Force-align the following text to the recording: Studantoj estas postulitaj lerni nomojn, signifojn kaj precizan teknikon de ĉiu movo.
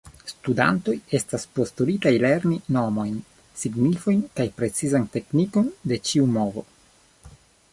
Studantoj 0.29 0.93
estas 1.17 1.43
postulitaj 1.57 2.13
lerni 2.23 2.57
nomojn, 2.77 3.19
signifojn 3.65 4.25
kaj 4.39 4.47
precizan 4.63 5.07
teknikon 5.17 5.69
de 5.93 6.01
ĉiu 6.09 6.27
movo. 6.39 6.65